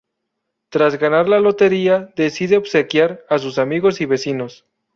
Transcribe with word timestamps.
Tras 0.69 0.97
ganar 0.97 1.29
la 1.29 1.39
lotería, 1.39 2.11
decide 2.15 2.57
obsequiar 2.57 3.21
a 3.29 3.37
sus 3.37 3.59
amigos 3.59 4.01
y 4.01 4.07
vecinos. 4.07 4.65